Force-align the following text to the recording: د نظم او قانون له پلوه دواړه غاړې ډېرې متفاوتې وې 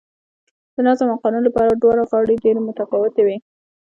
د 0.75 0.77
نظم 0.87 1.07
او 1.13 1.17
قانون 1.23 1.41
له 1.45 1.51
پلوه 1.55 1.75
دواړه 1.77 2.03
غاړې 2.09 2.41
ډېرې 2.43 2.59
متفاوتې 2.63 3.21
وې 3.23 3.37